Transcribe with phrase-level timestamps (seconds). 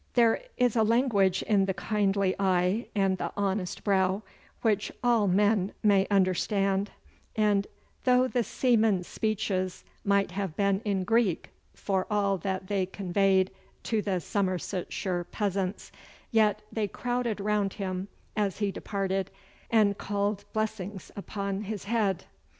[0.15, 4.23] There is a language in the kindly eye and the honest brow
[4.63, 6.89] which all men may understand;
[7.35, 7.67] and
[8.03, 13.51] though the seaman's speeches might have been in Greek, for all that they conveyed
[13.83, 15.91] to the Somersetshire peasants,
[16.31, 19.29] yet they crowded round him as he departed
[19.69, 22.25] and called blessings upon his head.